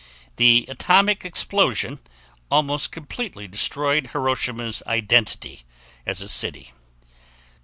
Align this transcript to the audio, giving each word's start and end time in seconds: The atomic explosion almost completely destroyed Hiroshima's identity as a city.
The 0.37 0.65
atomic 0.67 1.23
explosion 1.23 1.99
almost 2.49 2.91
completely 2.91 3.47
destroyed 3.47 4.07
Hiroshima's 4.13 4.81
identity 4.87 5.61
as 6.07 6.23
a 6.23 6.27
city. 6.27 6.71